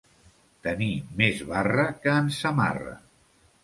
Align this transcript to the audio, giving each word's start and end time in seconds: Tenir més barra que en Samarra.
Tenir 0.67 0.87
més 1.21 1.45
barra 1.53 1.87
que 2.01 2.19
en 2.25 2.35
Samarra. 2.43 3.01